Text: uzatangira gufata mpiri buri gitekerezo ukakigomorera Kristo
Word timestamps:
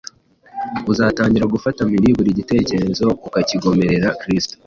uzatangira 0.91 1.51
gufata 1.53 1.79
mpiri 1.89 2.09
buri 2.17 2.31
gitekerezo 2.39 3.05
ukakigomorera 3.27 4.09
Kristo 4.21 4.53